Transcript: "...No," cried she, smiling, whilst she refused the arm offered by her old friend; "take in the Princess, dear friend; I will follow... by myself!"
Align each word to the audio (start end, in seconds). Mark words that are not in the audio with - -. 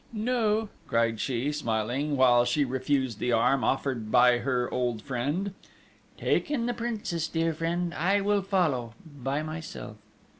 "...No," 0.11 0.69
cried 0.87 1.19
she, 1.19 1.51
smiling, 1.51 2.17
whilst 2.17 2.51
she 2.51 2.65
refused 2.65 3.19
the 3.19 3.31
arm 3.33 3.63
offered 3.63 4.09
by 4.11 4.39
her 4.39 4.67
old 4.73 4.99
friend; 5.03 5.53
"take 6.17 6.49
in 6.49 6.65
the 6.65 6.73
Princess, 6.73 7.27
dear 7.27 7.53
friend; 7.53 7.93
I 7.93 8.19
will 8.19 8.41
follow... 8.41 8.95
by 9.05 9.43
myself!" 9.43 9.97